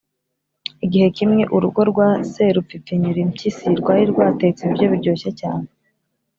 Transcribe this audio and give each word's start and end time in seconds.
igihe 0.85 1.07
kimwe 1.17 1.43
urugo 1.55 1.81
rwa 1.91 2.09
serupfipfinyurimpyisi 2.31 3.65
rwari 3.79 4.03
rwatetse 4.11 4.59
ibiryo 4.63 4.87
biryoshye 4.93 5.31
cyane. 5.39 5.67